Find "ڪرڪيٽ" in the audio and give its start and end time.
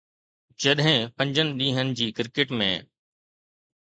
2.21-2.55